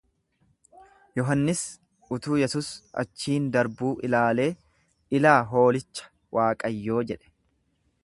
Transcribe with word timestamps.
Yohannis 1.19 1.61
utuu 2.17 2.39
Yesus 2.41 2.71
achiin 3.03 3.47
darbuu 3.57 3.93
ilaalee, 4.09 4.51
Ilaa 5.19 5.39
hoolicha 5.53 6.13
Waaqayyoo 6.39 7.07
jedhe. 7.13 7.37